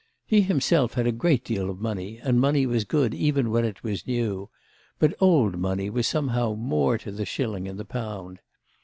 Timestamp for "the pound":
7.77-8.39